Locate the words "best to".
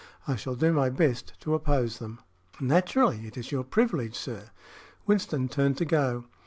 0.89-1.53